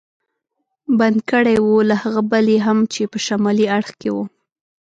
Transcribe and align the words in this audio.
بند 0.99 1.19
کړی 1.31 1.57
و، 1.61 1.67
له 1.89 1.95
هغه 2.03 2.21
بل 2.31 2.45
یې 2.53 2.59
هم 2.65 2.79
چې 2.93 3.01
په 3.11 3.17
شمالي 3.25 3.65
اړخ 3.77 3.89
کې 3.99 4.09
و. 4.11 4.17